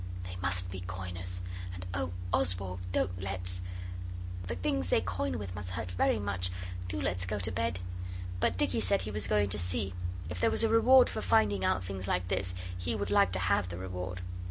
[0.23, 1.43] They must be coiners
[1.75, 2.79] and oh, Oswald!
[2.91, 3.61] don't let's!
[4.47, 6.49] The things they coin with must hurt very much.
[6.87, 7.81] Do let's go to bed!'
[8.39, 9.93] But Dicky said he was going to see;
[10.27, 13.39] if there was a reward for finding out things like this he would like to
[13.53, 14.21] have the reward.